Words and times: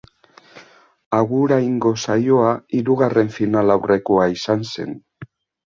Aguraingo 1.17 1.91
saioa 2.07 2.55
hirugarren 2.79 3.31
finalaurrekoa 3.39 4.29
izan 4.41 4.69
zen. 4.77 5.01